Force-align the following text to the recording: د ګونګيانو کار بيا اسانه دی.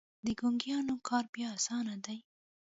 د 0.25 0.27
ګونګيانو 0.39 0.95
کار 1.09 1.25
بيا 1.33 1.47
اسانه 1.57 1.95
دی. 2.05 2.17